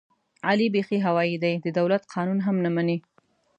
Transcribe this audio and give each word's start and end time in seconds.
علي 0.47 0.67
بیخي 0.75 0.97
هوایي 1.07 1.35
دی، 1.43 1.53
د 1.65 1.67
دولت 1.79 2.03
قانون 2.13 2.39
هم 2.45 2.55
نه 2.65 2.69
مني. 2.75 2.97